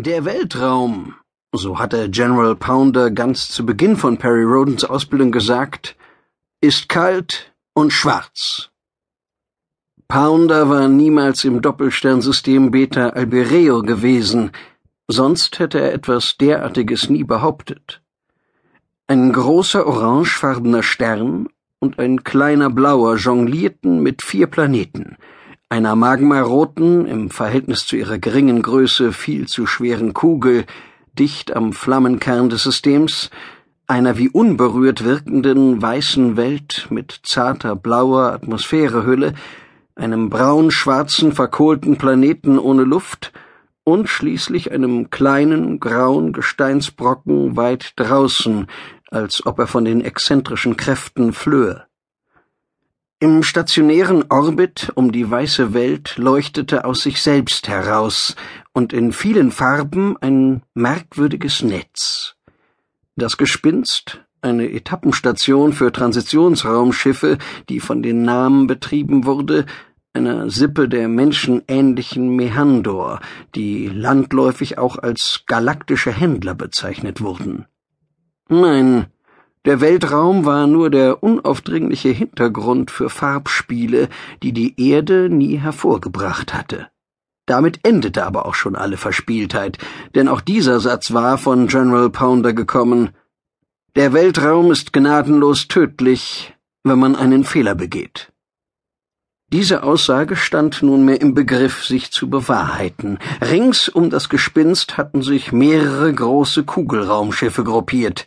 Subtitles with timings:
[0.00, 1.16] Der Weltraum,
[1.50, 5.96] so hatte General Pounder ganz zu Beginn von Perry Rodens Ausbildung gesagt,
[6.60, 8.70] ist kalt und schwarz.
[10.06, 14.52] Pounder war niemals im Doppelsternsystem Beta Albereo gewesen,
[15.08, 18.00] sonst hätte er etwas derartiges nie behauptet.
[19.08, 21.48] Ein großer orangefarbener Stern
[21.80, 25.16] und ein kleiner blauer jonglierten mit vier Planeten,
[25.68, 30.64] einer magmaroten, im Verhältnis zu ihrer geringen Größe viel zu schweren Kugel,
[31.18, 33.30] dicht am Flammenkern des Systems,
[33.86, 39.34] einer wie unberührt wirkenden weißen Welt mit zarter blauer Atmosphärehülle,
[39.94, 43.32] einem braun-schwarzen verkohlten Planeten ohne Luft
[43.84, 48.66] und schließlich einem kleinen grauen Gesteinsbrocken weit draußen,
[49.10, 51.87] als ob er von den exzentrischen Kräften flöhe.
[53.20, 58.36] Im stationären Orbit um die weiße Welt leuchtete aus sich selbst heraus
[58.72, 62.36] und in vielen Farben ein merkwürdiges Netz.
[63.16, 67.38] Das Gespinst, eine Etappenstation für Transitionsraumschiffe,
[67.68, 69.66] die von den Namen betrieben wurde,
[70.12, 73.18] einer Sippe der menschenähnlichen Mehandor,
[73.56, 77.66] die landläufig auch als galaktische Händler bezeichnet wurden.
[78.48, 79.06] Nein,
[79.64, 84.08] der Weltraum war nur der unaufdringliche Hintergrund für Farbspiele,
[84.42, 86.88] die die Erde nie hervorgebracht hatte.
[87.46, 89.78] Damit endete aber auch schon alle Verspieltheit,
[90.14, 93.10] denn auch dieser Satz war von General Pounder gekommen.
[93.96, 98.30] Der Weltraum ist gnadenlos tödlich, wenn man einen Fehler begeht.
[99.50, 103.18] Diese Aussage stand nunmehr im Begriff, sich zu bewahrheiten.
[103.40, 108.26] Rings um das Gespinst hatten sich mehrere große Kugelraumschiffe gruppiert.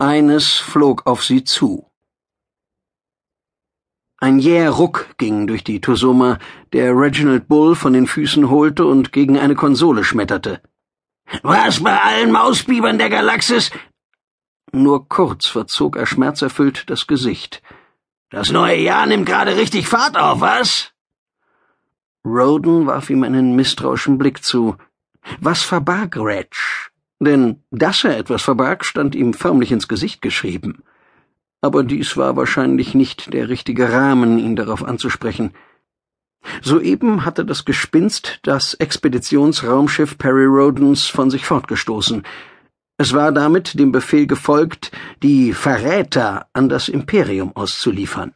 [0.00, 1.90] Eines flog auf sie zu.
[4.16, 6.38] Ein jäher Ruck ging durch die Tosoma,
[6.72, 10.62] der Reginald Bull von den Füßen holte und gegen eine Konsole schmetterte.
[11.42, 13.70] Was bei allen Mausbibern der Galaxis?
[14.72, 17.62] Nur kurz verzog er schmerzerfüllt das Gesicht.
[18.30, 20.94] Das neue Jahr nimmt gerade richtig Fahrt auf, was?
[22.24, 24.76] Roden warf ihm einen misstrauischen Blick zu.
[25.40, 26.89] Was verbarg Reg?
[27.20, 30.82] Denn dass er etwas verbarg, stand ihm förmlich ins Gesicht geschrieben.
[31.60, 35.52] Aber dies war wahrscheinlich nicht der richtige Rahmen, ihn darauf anzusprechen.
[36.62, 42.22] Soeben hatte das Gespinst das Expeditionsraumschiff Perry Rodens von sich fortgestoßen.
[42.96, 44.90] Es war damit dem Befehl gefolgt,
[45.22, 48.32] die Verräter an das Imperium auszuliefern.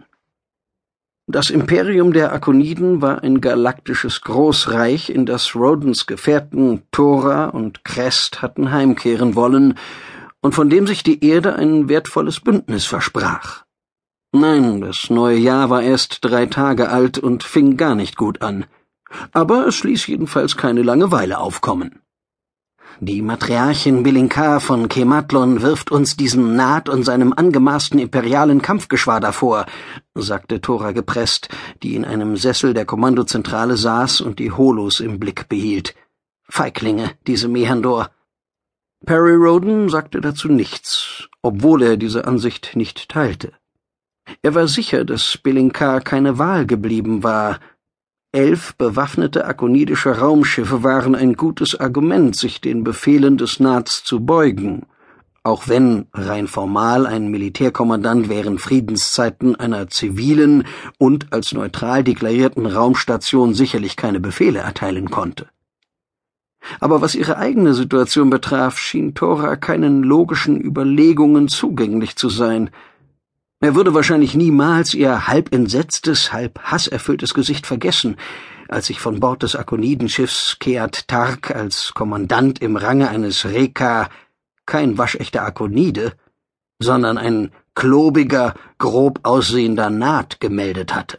[1.26, 8.42] Das Imperium der Akoniden war ein galaktisches Großreich, in das Rodens Gefährten Thora und Crest
[8.42, 9.78] hatten heimkehren wollen
[10.42, 13.64] und von dem sich die Erde ein wertvolles Bündnis versprach.
[14.32, 18.66] Nein, das neue Jahr war erst drei Tage alt und fing gar nicht gut an.
[19.32, 22.03] Aber es ließ jedenfalls keine Langeweile aufkommen.
[23.00, 29.66] Die Matriarchin Bilinkar von Kematlon wirft uns diesen Naht und seinem angemaßten imperialen Kampfgeschwader vor,
[30.14, 31.48] sagte Thora gepresst,
[31.82, 35.94] die in einem Sessel der Kommandozentrale saß und die Holos im Blick behielt.
[36.48, 38.10] Feiglinge, diese Mehandor.
[39.04, 43.52] Perry Roden sagte dazu nichts, obwohl er diese Ansicht nicht teilte.
[44.42, 47.58] Er war sicher, dass Bilinkar keine Wahl geblieben war,
[48.34, 54.86] Elf bewaffnete akonidische Raumschiffe waren ein gutes Argument, sich den Befehlen des Nats zu beugen,
[55.44, 60.64] auch wenn rein formal ein Militärkommandant während Friedenszeiten einer zivilen
[60.98, 65.46] und als neutral deklarierten Raumstation sicherlich keine Befehle erteilen konnte.
[66.80, 72.70] Aber was ihre eigene Situation betraf, schien Thora keinen logischen Überlegungen zugänglich zu sein,
[73.64, 78.16] er würde wahrscheinlich niemals ihr halb entsetztes, halb hasserfülltes Gesicht vergessen,
[78.68, 84.08] als sich von Bord des Akonidenschiffs Keat Tark als Kommandant im Range eines Reka
[84.66, 86.12] kein waschechter Akonide,
[86.78, 91.18] sondern ein klobiger, grob aussehender Naht gemeldet hatte.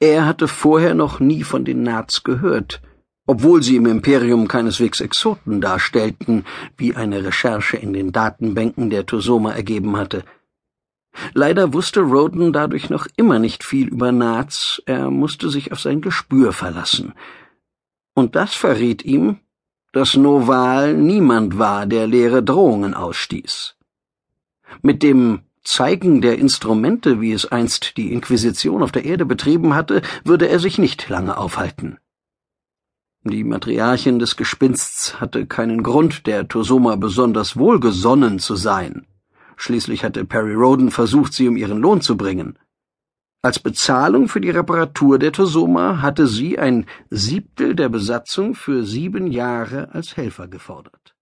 [0.00, 2.82] Er hatte vorher noch nie von den Nats gehört,
[3.26, 6.44] obwohl sie im Imperium keineswegs Exoten darstellten,
[6.76, 10.24] wie eine Recherche in den Datenbänken der Tosoma ergeben hatte–
[11.34, 16.00] Leider wusste Roden dadurch noch immer nicht viel über Naz, er musste sich auf sein
[16.00, 17.14] Gespür verlassen.
[18.14, 19.38] Und das verriet ihm,
[19.92, 23.76] dass Noval niemand war, der leere Drohungen ausstieß.
[24.80, 30.02] Mit dem Zeigen der Instrumente, wie es einst die Inquisition auf der Erde betrieben hatte,
[30.24, 31.98] würde er sich nicht lange aufhalten.
[33.24, 39.06] Die Matriarchin des Gespinsts hatte keinen Grund, der Tosoma besonders wohlgesonnen zu sein.
[39.56, 42.58] Schließlich hatte Perry Roden versucht, sie um ihren Lohn zu bringen.
[43.44, 49.26] Als Bezahlung für die Reparatur der Tosoma hatte sie ein Siebtel der Besatzung für sieben
[49.26, 51.16] Jahre als Helfer gefordert.